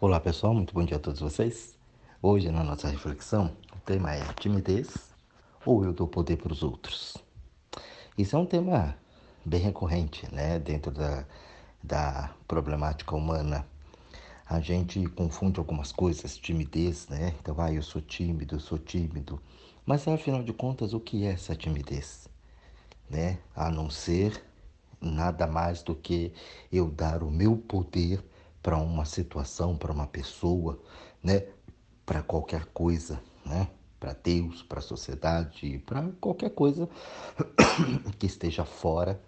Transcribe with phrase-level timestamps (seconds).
[0.00, 1.76] Olá pessoal, muito bom dia a todos vocês.
[2.22, 5.12] Hoje na nossa reflexão, o tema é timidez
[5.66, 7.16] ou eu dou poder para os outros.
[8.16, 8.96] Isso é um tema
[9.44, 11.26] bem recorrente, né, dentro da,
[11.82, 13.66] da problemática humana.
[14.46, 17.34] A gente confunde algumas coisas, timidez, né?
[17.40, 19.42] Então, ah, eu sou tímido, eu sou tímido.
[19.84, 22.28] Mas afinal de contas, o que é essa timidez?
[23.10, 23.40] Né?
[23.52, 24.44] A não ser
[25.00, 26.32] nada mais do que
[26.70, 28.22] eu dar o meu poder
[28.68, 30.78] para uma situação, para uma pessoa,
[31.22, 31.46] né?
[32.04, 33.66] Para qualquer coisa, né?
[33.98, 36.86] Para Deus, para a sociedade, para qualquer coisa
[38.18, 39.18] que esteja fora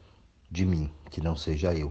[0.50, 1.90] de mim, que não seja eu.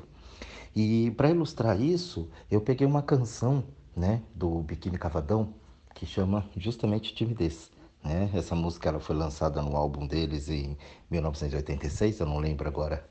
[0.75, 3.63] E para ilustrar isso, eu peguei uma canção,
[3.95, 5.55] né, do Biquíni Cavadão,
[5.95, 7.71] que chama justamente Timidez.
[8.03, 8.29] Né?
[8.31, 10.77] Essa música ela foi lançada no álbum deles em
[11.09, 13.09] 1986, eu não lembro agora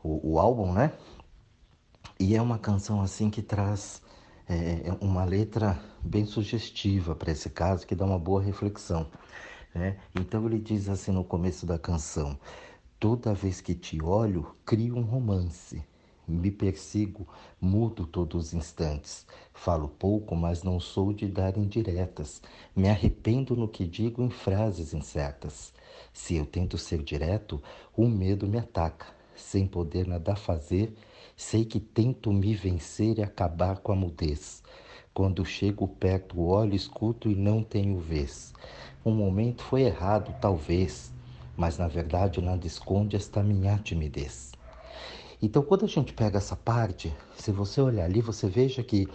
[0.00, 0.92] o, o álbum, né?
[2.20, 4.02] E é uma canção assim que traz
[4.48, 9.06] é, uma letra bem sugestiva para esse caso, que dá uma boa reflexão.
[9.72, 9.96] Né?
[10.18, 12.36] Então ele diz assim no começo da canção:
[12.98, 15.80] Toda vez que te olho, crio um romance.
[16.26, 17.26] Me persigo,
[17.60, 19.24] mudo todos os instantes.
[19.54, 22.42] Falo pouco, mas não sou de dar indiretas.
[22.74, 25.72] Me arrependo no que digo em frases incertas.
[26.12, 27.62] Se eu tento ser direto,
[27.96, 29.17] o medo me ataca.
[29.38, 30.92] Sem poder nada fazer,
[31.40, 34.60] Sei que tento me vencer e acabar com a mudez.
[35.14, 38.52] Quando chego perto, olho, escuto e não tenho vez.
[39.06, 41.12] Um momento foi errado, talvez,
[41.56, 44.50] mas na verdade nada esconde esta minha timidez.
[45.40, 49.06] Então, quando a gente pega essa parte, se você olhar ali, você veja que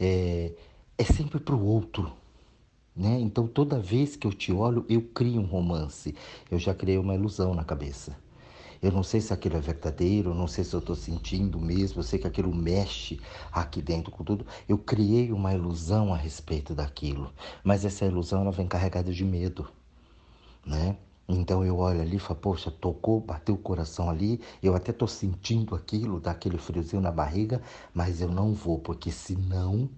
[0.00, 0.52] é,
[0.96, 2.10] é sempre para o outro.
[2.96, 3.20] Né?
[3.20, 6.14] Então, toda vez que eu te olho, eu crio um romance.
[6.50, 8.16] Eu já criei uma ilusão na cabeça.
[8.80, 12.04] Eu não sei se aquilo é verdadeiro, não sei se eu estou sentindo mesmo, eu
[12.04, 13.20] sei que aquilo mexe
[13.52, 14.46] aqui dentro com tudo.
[14.68, 17.32] Eu criei uma ilusão a respeito daquilo,
[17.64, 19.68] mas essa ilusão ela vem carregada de medo,
[20.64, 20.96] né?
[21.28, 25.06] Então eu olho ali e falo, poxa, tocou, bateu o coração ali, eu até estou
[25.06, 27.60] sentindo aquilo, dá aquele friozinho na barriga,
[27.92, 29.90] mas eu não vou, porque senão.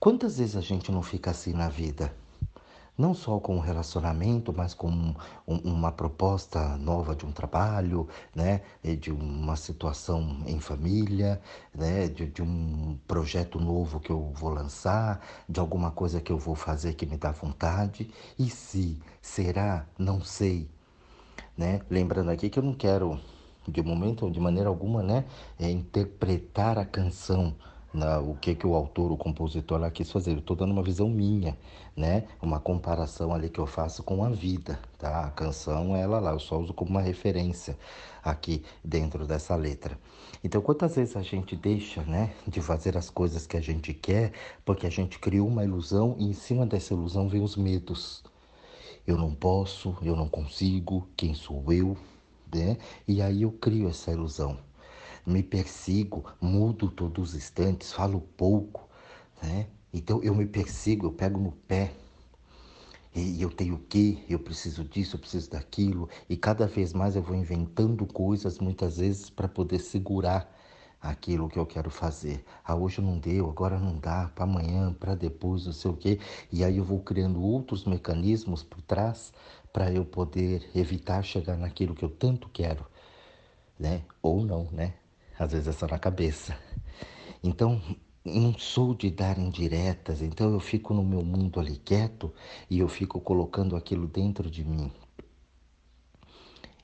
[0.00, 2.12] Quantas vezes a gente não fica assim na vida?
[2.98, 4.90] Não só com um relacionamento, mas com
[5.46, 8.62] um, uma proposta nova de um trabalho, né,
[9.00, 11.40] de uma situação em família,
[11.72, 16.38] né, de, de, um projeto novo que eu vou lançar, de alguma coisa que eu
[16.38, 18.10] vou fazer que me dá vontade.
[18.36, 20.68] E se será, não sei,
[21.56, 21.80] né?
[21.88, 23.20] Lembrando aqui que eu não quero
[23.66, 25.24] de momento, de maneira alguma, né,
[25.58, 27.54] é interpretar a canção
[27.98, 30.32] na, o que que o autor, o compositor lá quis fazer.
[30.32, 31.58] Eu estou dando uma visão minha,
[31.96, 32.24] né?
[32.40, 35.26] Uma comparação ali que eu faço com a vida, tá?
[35.26, 37.76] A canção, ela lá, eu só uso como uma referência
[38.22, 39.98] aqui dentro dessa letra.
[40.42, 44.32] Então, quantas vezes a gente deixa, né, de fazer as coisas que a gente quer,
[44.64, 48.22] porque a gente criou uma ilusão e em cima dessa ilusão vem os medos.
[49.06, 51.96] Eu não posso, eu não consigo, quem sou eu,
[52.54, 52.76] né?
[53.06, 54.58] E aí eu crio essa ilusão
[55.26, 58.88] me persigo, mudo todos os instantes, falo pouco,
[59.42, 59.66] né?
[59.92, 61.92] Então eu me persigo, eu pego no pé.
[63.14, 64.18] E eu tenho o quê?
[64.28, 66.08] Eu preciso disso, eu preciso daquilo.
[66.28, 70.54] E cada vez mais eu vou inventando coisas, muitas vezes, para poder segurar
[71.00, 72.44] aquilo que eu quero fazer.
[72.64, 76.20] Ah, hoje não deu, agora não dá, para amanhã, para depois, não sei o quê.
[76.52, 79.32] E aí eu vou criando outros mecanismos por trás
[79.72, 82.86] para eu poder evitar chegar naquilo que eu tanto quero,
[83.78, 84.02] né?
[84.22, 84.94] Ou não, né?
[85.38, 86.56] Às vezes é só na cabeça.
[87.42, 87.80] Então,
[88.24, 92.32] não sou de dar indiretas, então eu fico no meu mundo ali quieto
[92.68, 94.92] e eu fico colocando aquilo dentro de mim.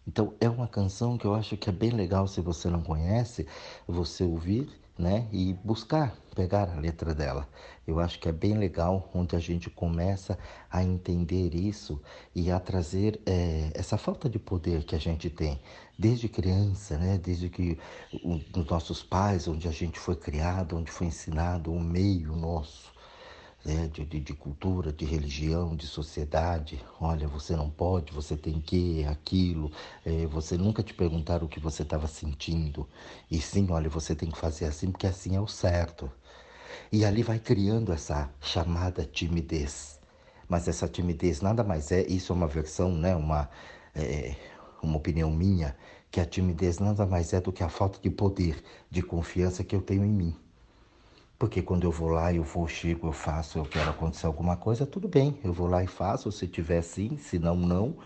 [0.06, 3.46] Então é uma canção que eu acho que é bem legal se você não conhece,
[3.86, 5.28] você ouvir né?
[5.32, 7.48] E buscar, pegar a letra dela.
[7.86, 10.38] Eu acho que é bem legal onde a gente começa
[10.70, 12.00] a entender isso
[12.34, 15.60] e a trazer é, essa falta de poder que a gente tem
[15.98, 17.18] desde criança, né?
[17.18, 17.78] Desde que
[18.22, 22.93] os nossos pais, onde a gente foi criado, onde foi ensinado o meio nosso
[23.64, 26.84] né, de, de, de, cultura, de religião, de sociedade.
[27.00, 29.72] Olha, você não pode, você tem que, aquilo.
[30.04, 32.88] É, você nunca te perguntaram o que você estava sentindo.
[33.30, 36.10] E sim, olha, você tem que fazer assim porque assim é o certo.
[36.92, 39.98] E ali vai criando essa chamada timidez.
[40.48, 43.48] Mas essa timidez nada mais é, isso é uma versão, né, uma,
[43.94, 44.36] é,
[44.82, 45.76] uma opinião minha,
[46.10, 49.74] que a timidez nada mais é do que a falta de poder, de confiança que
[49.74, 50.43] eu tenho em mim.
[51.38, 54.86] Porque quando eu vou lá, eu vou, chego, eu faço, eu quero acontecer alguma coisa,
[54.86, 57.96] tudo bem, eu vou lá e faço, se tiver sim, se não, não,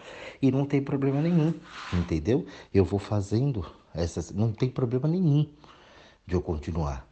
[0.41, 1.53] e não tem problema nenhum,
[1.93, 2.47] entendeu?
[2.73, 3.65] Eu vou fazendo
[3.95, 5.47] essas, não tem problema nenhum
[6.27, 7.07] de eu continuar.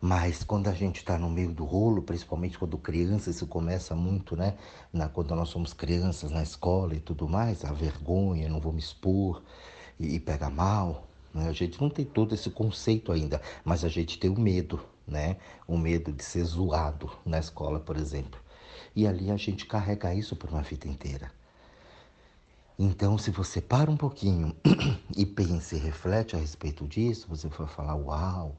[0.00, 4.34] Mas quando a gente está no meio do rolo, principalmente quando criança, isso começa muito,
[4.34, 4.54] né?
[4.90, 8.78] Na, quando nós somos crianças na escola e tudo mais, a vergonha, não vou me
[8.78, 9.42] expor
[9.98, 11.06] e, e pega mal.
[11.34, 11.48] Né?
[11.48, 15.36] A gente não tem todo esse conceito ainda, mas a gente tem o medo, né?
[15.66, 18.40] O medo de ser zoado na escola, por exemplo.
[18.94, 21.30] E ali a gente carrega isso por uma vida inteira.
[22.78, 24.56] Então, se você para um pouquinho
[25.14, 28.56] e pensa e reflete a respeito disso, você vai falar: Uau,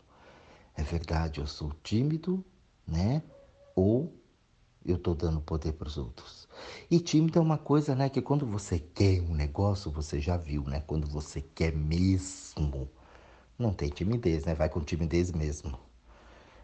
[0.75, 2.45] é verdade, eu sou tímido,
[2.87, 3.23] né?
[3.75, 4.13] Ou
[4.85, 6.47] eu estou dando poder para os outros.
[6.89, 8.09] E tímido é uma coisa, né?
[8.09, 10.81] Que quando você quer um negócio, você já viu, né?
[10.85, 12.89] Quando você quer mesmo,
[13.57, 14.53] não tem timidez, né?
[14.53, 15.79] Vai com timidez mesmo.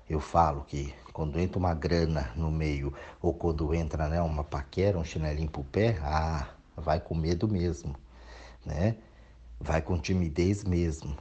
[0.09, 4.97] Eu falo que quando entra uma grana no meio, ou quando entra né, uma paquera,
[4.97, 7.93] um chinelinho pro pé, ah, vai com medo mesmo,
[8.65, 8.95] né?
[9.59, 11.17] Vai com timidez mesmo.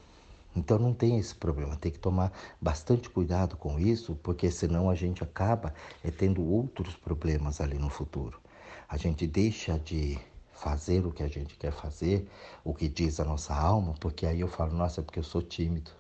[0.54, 4.94] Então não tem esse problema, tem que tomar bastante cuidado com isso, porque senão a
[4.94, 5.74] gente acaba
[6.04, 8.40] é, tendo outros problemas ali no futuro.
[8.88, 10.16] A gente deixa de
[10.52, 12.30] fazer o que a gente quer fazer,
[12.64, 15.42] o que diz a nossa alma, porque aí eu falo, nossa, é porque eu sou
[15.42, 15.90] tímido.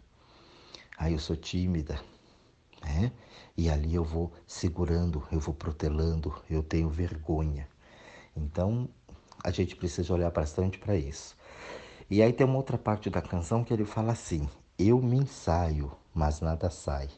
[0.96, 2.00] Aí eu sou tímida,
[2.82, 3.12] né?
[3.56, 7.68] E ali eu vou segurando, eu vou protelando, eu tenho vergonha.
[8.36, 8.88] Então
[9.42, 11.36] a gente precisa olhar bastante para isso.
[12.10, 15.92] E aí tem uma outra parte da canção que ele fala assim: Eu me ensaio,
[16.14, 17.08] mas nada sai.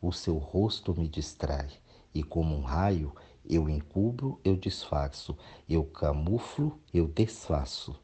[0.00, 1.68] O seu rosto me distrai,
[2.14, 3.14] e como um raio,
[3.48, 5.36] eu encubro, eu disfarço,
[5.68, 7.94] eu camuflo, eu desfaço.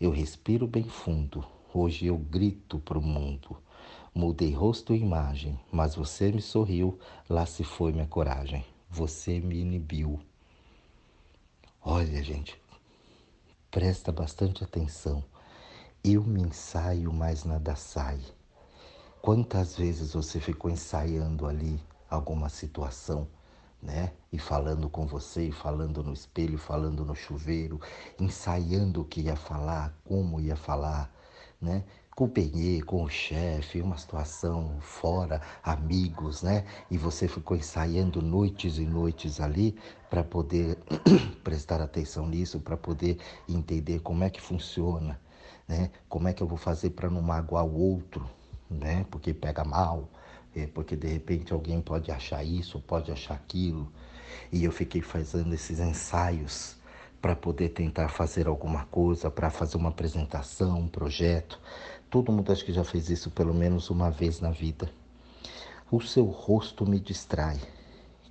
[0.00, 3.56] Eu respiro bem fundo, hoje eu grito pro mundo.
[4.18, 6.98] Mudei rosto e imagem, mas você me sorriu,
[7.30, 8.64] lá se foi minha coragem.
[8.90, 10.18] Você me inibiu.
[11.80, 12.60] Olha, gente,
[13.70, 15.22] Presta bastante atenção.
[16.02, 18.18] Eu me ensaio, mas nada sai.
[19.22, 21.78] Quantas vezes você ficou ensaiando ali
[22.10, 23.28] alguma situação,
[23.80, 24.12] né?
[24.32, 27.80] E falando com você, e falando no espelho, falando no chuveiro,
[28.18, 31.14] ensaiando o que ia falar, como ia falar,
[31.60, 31.84] né?
[32.18, 36.64] Com o penhê, com o chefe, uma situação fora, amigos, né?
[36.90, 39.78] E você ficou ensaiando noites e noites ali
[40.10, 40.76] para poder
[41.44, 43.18] prestar atenção nisso, para poder
[43.48, 45.20] entender como é que funciona,
[45.68, 45.92] né?
[46.08, 48.28] Como é que eu vou fazer para não magoar o outro,
[48.68, 49.06] né?
[49.12, 50.08] Porque pega mal,
[50.56, 53.92] é, porque de repente alguém pode achar isso, pode achar aquilo.
[54.50, 56.78] E eu fiquei fazendo esses ensaios
[57.20, 61.60] para poder tentar fazer alguma coisa, para fazer uma apresentação, um projeto.
[62.10, 64.90] Todo mundo acho que já fez isso pelo menos uma vez na vida.
[65.90, 67.60] O seu rosto me distrai.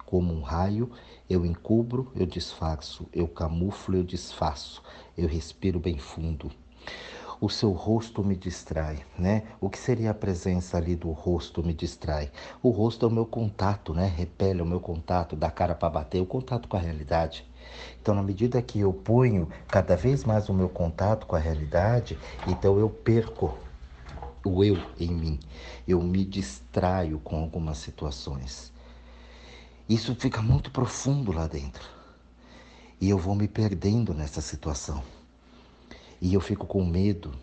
[0.03, 0.89] Como um raio,
[1.29, 4.81] eu encubro, eu disfarço, eu camuflo, eu desfaço,
[5.15, 6.49] eu respiro bem fundo.
[7.39, 9.43] O seu rosto me distrai, né?
[9.61, 12.31] O que seria a presença ali do rosto me distrai?
[12.63, 14.07] O rosto é o meu contato, né?
[14.07, 17.45] Repele o meu contato, dá cara para bater, o contato com a realidade.
[18.01, 22.17] Então, na medida que eu ponho cada vez mais o meu contato com a realidade,
[22.47, 23.66] então eu perco
[24.47, 25.39] o eu em mim.
[25.87, 28.71] Eu me distraio com algumas situações.
[29.87, 31.87] Isso fica muito profundo lá dentro.
[32.99, 35.03] E eu vou me perdendo nessa situação.
[36.21, 37.33] E eu fico com medo.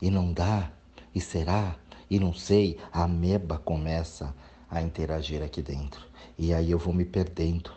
[0.00, 0.70] E não dá.
[1.14, 1.76] E será?
[2.10, 2.78] E não sei.
[2.92, 4.34] A ameba começa
[4.70, 6.06] a interagir aqui dentro.
[6.38, 7.72] E aí eu vou me perdendo.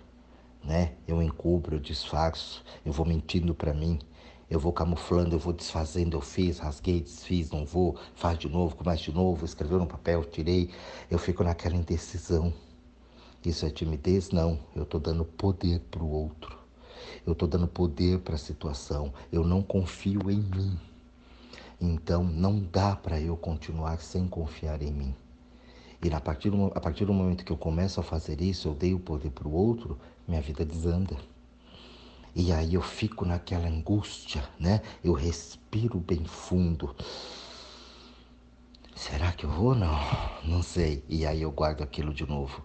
[0.64, 0.94] Né?
[1.08, 4.00] Eu encubro, eu disfarço, eu vou mentindo para mim,
[4.50, 8.76] eu vou camuflando, eu vou desfazendo, eu fiz, rasguei, desfiz, não vou, faz de novo,
[8.76, 10.70] começa de novo, escreveu no papel, tirei.
[11.10, 12.54] Eu fico naquela indecisão.
[13.44, 14.30] Isso é timidez?
[14.30, 14.60] Não.
[14.76, 16.58] Eu estou dando poder para o outro.
[17.26, 19.12] Eu estou dando poder para a situação.
[19.32, 20.80] Eu não confio em mim.
[21.82, 25.16] Então não dá para eu continuar sem confiar em mim.
[26.04, 28.76] E a partir, do, a partir do momento que eu começo a fazer isso, eu
[28.76, 29.98] dei o poder para o outro,
[30.28, 31.18] minha vida desanda.
[32.36, 34.82] E aí eu fico naquela angústia, né?
[35.02, 36.94] Eu respiro bem fundo.
[38.94, 39.74] Será que eu vou?
[39.74, 39.98] Não,
[40.44, 41.02] não sei.
[41.08, 42.62] E aí eu guardo aquilo de novo.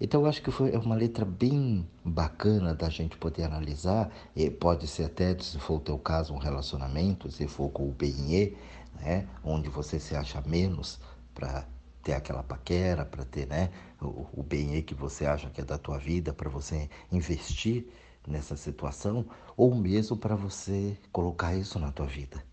[0.00, 4.10] Então eu acho que foi uma letra bem bacana da gente poder analisar.
[4.34, 7.92] E pode ser até, se for o teu caso, um relacionamento, se for com o
[7.92, 8.56] BNE,
[8.98, 9.28] né?
[9.44, 10.98] Onde você se acha menos
[11.34, 11.66] para
[12.02, 15.78] ter aquela paquera, para ter né, o, o BNE que você acha que é da
[15.78, 17.86] tua vida, para você investir
[18.26, 19.26] nessa situação,
[19.56, 22.44] ou mesmo para você colocar isso na tua vida,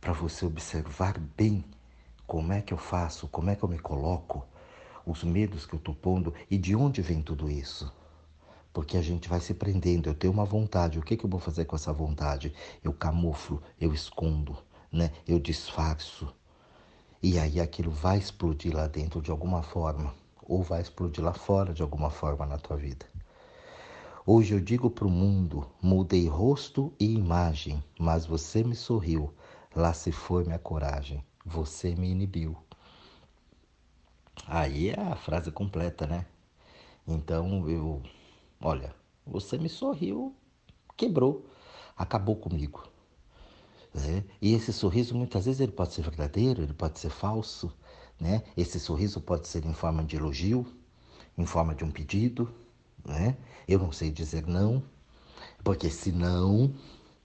[0.00, 1.64] para você observar bem
[2.26, 4.44] como é que eu faço, como é que eu me coloco,
[5.06, 7.92] os medos que eu estou pondo e de onde vem tudo isso.
[8.72, 10.08] Porque a gente vai se prendendo.
[10.08, 10.98] Eu tenho uma vontade.
[10.98, 12.52] O que, que eu vou fazer com essa vontade?
[12.82, 14.58] Eu camuflo, eu escondo,
[14.92, 15.12] né?
[15.26, 16.30] eu disfarço.
[17.22, 21.72] E aí aquilo vai explodir lá dentro de alguma forma, ou vai explodir lá fora
[21.72, 23.06] de alguma forma na tua vida.
[24.28, 29.32] Hoje eu digo para o mundo: mudei rosto e imagem, mas você me sorriu.
[29.72, 32.56] Lá se foi minha coragem, você me inibiu.
[34.44, 36.26] Aí é a frase completa, né?
[37.06, 38.02] Então eu,
[38.60, 38.92] olha,
[39.24, 40.34] você me sorriu,
[40.96, 41.48] quebrou,
[41.96, 42.82] acabou comigo.
[43.94, 44.24] Né?
[44.42, 47.72] E esse sorriso muitas vezes ele pode ser verdadeiro, ele pode ser falso,
[48.18, 48.42] né?
[48.56, 50.66] Esse sorriso pode ser em forma de elogio,
[51.38, 52.52] em forma de um pedido,
[53.06, 53.36] né?
[53.68, 54.82] Eu não sei dizer não,
[55.64, 56.74] porque se não,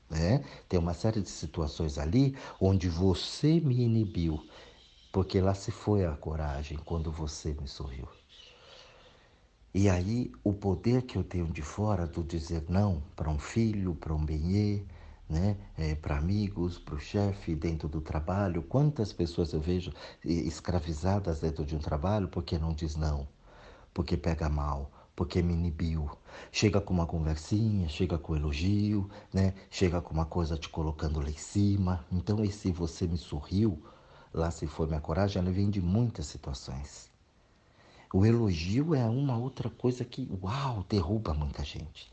[0.09, 0.43] né?
[0.69, 4.47] Tem uma série de situações ali onde você me inibiu,
[5.11, 8.07] porque lá se foi a coragem quando você me sorriu.
[9.73, 13.95] E aí o poder que eu tenho de fora do dizer não para um filho,
[13.95, 14.83] para um benê,
[15.29, 15.57] né?
[15.77, 18.63] É, para amigos, para o chefe, dentro do trabalho.
[18.63, 19.91] Quantas pessoas eu vejo
[20.23, 23.27] escravizadas dentro de um trabalho porque não diz não,
[23.93, 26.09] porque pega mal, porque me inibiu.
[26.51, 29.53] Chega com uma conversinha, chega com elogio, né?
[29.69, 32.03] chega com uma coisa te colocando lá em cima.
[32.11, 33.79] Então, esse você me sorriu,
[34.33, 37.11] lá se foi minha coragem, ela vem de muitas situações.
[38.11, 42.11] O elogio é uma outra coisa que, uau, derruba muita gente.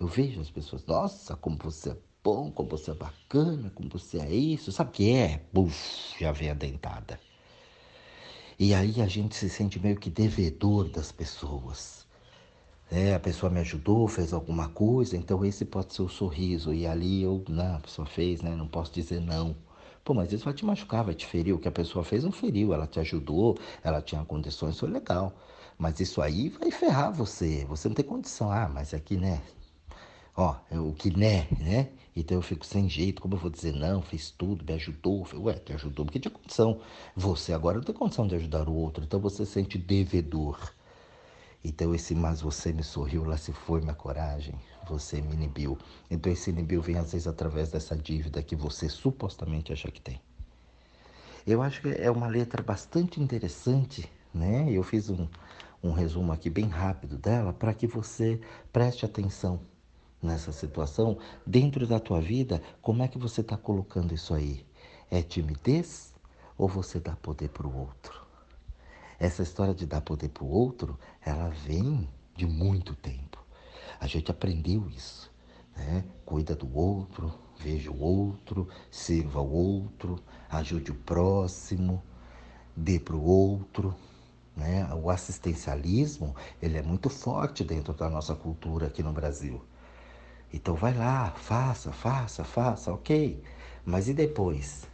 [0.00, 4.18] Eu vejo as pessoas, nossa, como você é bom, como você é bacana, como você
[4.18, 4.72] é isso.
[4.72, 5.44] Sabe o que é?
[5.52, 7.20] Buf, já vem a dentada.
[8.58, 12.04] E aí a gente se sente meio que devedor das pessoas.
[12.90, 16.72] É, a pessoa me ajudou, fez alguma coisa, então esse pode ser o sorriso.
[16.72, 18.54] E ali eu, não, a pessoa fez, né?
[18.54, 19.56] Não posso dizer não.
[20.04, 21.52] Pô, mas isso vai te machucar, vai te ferir.
[21.54, 25.32] O que a pessoa fez não feriu, ela te ajudou, ela tinha condições, foi legal.
[25.78, 27.64] Mas isso aí vai ferrar você.
[27.66, 28.50] Você não tem condição.
[28.52, 29.42] Ah, mas aqui, né?
[30.36, 31.90] Ó, o que né, né?
[32.14, 35.24] Então eu fico sem jeito, como eu vou dizer não, fez tudo, me ajudou.
[35.24, 36.80] Falei, Ué, te ajudou porque tinha condição.
[37.16, 40.58] Você agora não tem condição de ajudar o outro, então você se sente devedor.
[41.64, 44.54] Então esse mas você me sorriu, lá se foi minha coragem,
[44.88, 45.76] você me inibiu.
[46.10, 50.20] Então esse inibiu vem às vezes através dessa dívida que você supostamente acha que tem.
[51.46, 54.66] Eu acho que é uma letra bastante interessante, né?
[54.68, 55.28] Eu fiz um,
[55.82, 58.40] um resumo aqui bem rápido dela para que você
[58.72, 59.60] preste atenção
[60.22, 64.66] nessa situação, dentro da tua vida, como é que você está colocando isso aí?
[65.10, 66.14] É timidez
[66.58, 68.25] ou você dá poder para o outro?
[69.18, 73.42] Essa história de dar poder para o outro, ela vem de muito tempo.
[73.98, 75.32] A gente aprendeu isso.
[75.74, 76.04] Né?
[76.24, 80.18] Cuida do outro, veja o outro, sirva o outro,
[80.48, 82.02] ajude o próximo,
[82.74, 83.94] dê para o outro.
[84.54, 84.88] Né?
[84.94, 89.62] O assistencialismo ele é muito forte dentro da nossa cultura aqui no Brasil.
[90.52, 93.42] Então vai lá, faça, faça, faça, ok.
[93.84, 94.86] Mas e depois?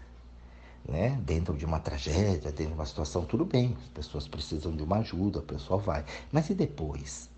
[0.88, 1.20] Né?
[1.24, 3.76] Dentro de uma tragédia, dentro de uma situação, tudo bem.
[3.82, 6.04] As pessoas precisam de uma ajuda, a pessoa vai.
[6.30, 7.30] Mas e depois?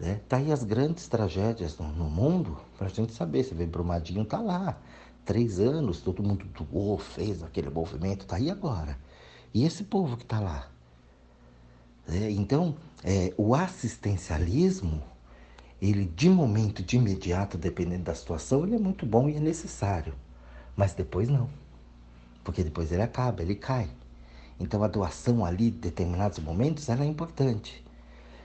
[0.00, 0.20] Né?
[0.28, 3.44] Tá aí as grandes tragédias no, no mundo para a gente saber.
[3.44, 4.78] Você vê, Brumadinho tá lá.
[5.24, 8.98] Três anos, todo mundo doou, fez aquele movimento, tá aí agora.
[9.52, 10.68] E esse povo que tá lá?
[12.08, 15.02] É, então, é, o assistencialismo
[15.80, 20.14] ele de momento, de imediato, dependendo da situação, ele é muito bom e é necessário.
[20.74, 21.50] Mas depois não.
[22.44, 23.88] Porque depois ele acaba, ele cai.
[24.60, 27.84] Então a doação ali, em determinados momentos, ela é importante.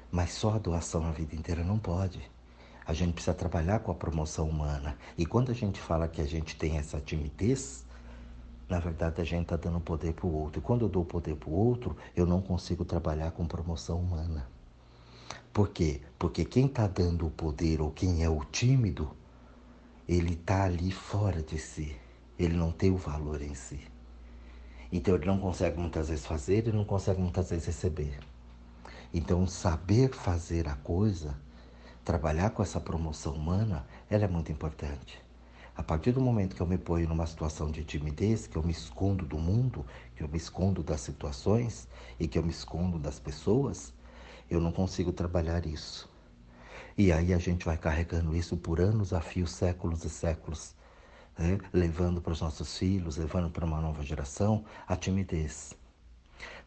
[0.10, 2.20] Mas só a doação a vida inteira não pode.
[2.86, 4.98] A gente precisa trabalhar com a promoção humana.
[5.16, 7.86] E quando a gente fala que a gente tem essa timidez,
[8.68, 10.60] na verdade a gente está dando poder para o outro.
[10.60, 14.48] E quando eu dou poder para o outro, eu não consigo trabalhar com promoção humana.
[15.54, 16.02] Por quê?
[16.18, 19.16] Porque quem está dando o poder ou quem é o tímido,
[20.08, 21.96] ele está ali fora de si.
[22.40, 23.82] Ele não tem o valor em si.
[24.92, 28.18] Então ele não consegue muitas vezes fazer e não consegue muitas vezes receber.
[29.14, 31.36] Então saber fazer a coisa,
[32.04, 35.22] trabalhar com essa promoção humana, ela é muito importante.
[35.76, 38.72] A partir do momento que eu me ponho numa situação de timidez, que eu me
[38.72, 41.88] escondo do mundo, que eu me escondo das situações
[42.20, 43.94] e que eu me escondo das pessoas,
[44.50, 46.10] eu não consigo trabalhar isso.
[46.98, 50.76] E aí a gente vai carregando isso por anos, a fio, séculos e séculos,
[51.40, 51.58] né?
[51.72, 55.74] levando para os nossos filhos, levando para uma nova geração a timidez.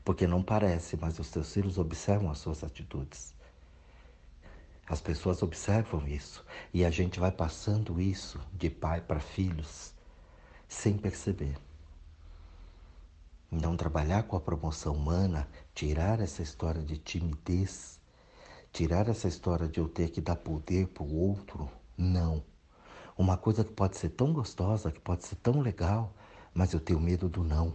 [0.03, 3.35] Porque não parece, mas os teus filhos observam as suas atitudes.
[4.89, 9.95] As pessoas observam isso e a gente vai passando isso de pai para filhos
[10.67, 11.57] sem perceber.
[13.51, 18.01] Então, trabalhar com a promoção humana, tirar essa história de timidez,
[18.73, 22.43] tirar essa história de eu ter que dar poder para o outro, não.
[23.17, 26.15] Uma coisa que pode ser tão gostosa, que pode ser tão legal,
[26.55, 27.75] mas eu tenho medo do não.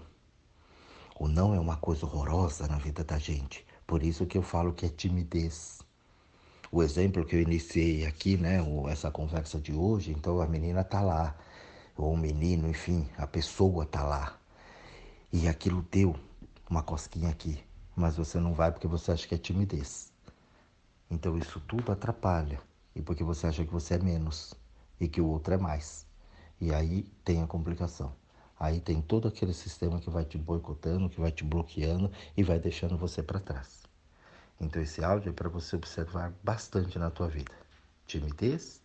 [1.20, 3.66] O não é uma coisa horrorosa na vida da gente.
[3.86, 5.82] Por isso que eu falo que é timidez.
[6.72, 8.58] O exemplo que eu iniciei aqui, né,
[8.90, 11.36] essa conversa de hoje, então a menina tá lá,
[11.96, 14.38] ou o menino, enfim, a pessoa tá lá.
[15.32, 16.16] E aquilo deu
[16.70, 17.64] uma cosquinha aqui,
[17.96, 20.12] mas você não vai porque você acha que é timidez.
[21.10, 22.60] Então isso tudo atrapalha.
[22.96, 24.54] E porque você acha que você é menos
[25.00, 26.06] e que o outro é mais.
[26.60, 28.14] E aí tem a complicação.
[28.60, 32.60] Aí tem todo aquele sistema que vai te boicotando, que vai te bloqueando e vai
[32.60, 33.84] deixando você para trás.
[34.60, 37.54] Então esse áudio é para você observar bastante na tua vida.
[38.08, 38.82] Timidez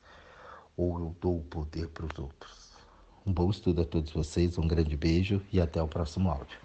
[0.77, 2.73] ou eu dou o poder para os outros?
[3.25, 6.62] Um bom estudo a todos vocês, um grande beijo e até o próximo áudio.